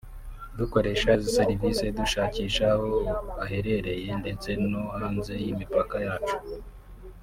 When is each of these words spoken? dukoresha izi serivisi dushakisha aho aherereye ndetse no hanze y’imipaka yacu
dukoresha 0.59 1.07
izi 1.17 1.29
serivisi 1.37 1.85
dushakisha 1.97 2.63
aho 2.75 2.93
aherereye 3.43 4.09
ndetse 4.21 4.49
no 4.69 4.81
hanze 4.97 5.33
y’imipaka 5.43 5.95
yacu 6.07 6.37